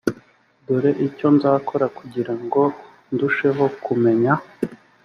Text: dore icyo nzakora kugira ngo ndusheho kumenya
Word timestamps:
dore 0.65 0.91
icyo 1.07 1.27
nzakora 1.35 1.85
kugira 1.97 2.33
ngo 2.43 2.61
ndusheho 3.13 3.63
kumenya 3.83 4.33